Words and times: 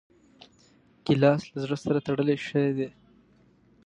ګیلاس 1.05 1.41
له 1.51 1.57
زړه 1.63 1.77
سره 1.83 1.99
تړلی 2.07 2.37
شی 2.45 2.67
دی. 2.77 2.89